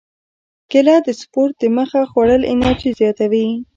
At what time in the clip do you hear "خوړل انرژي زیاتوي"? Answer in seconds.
2.11-3.47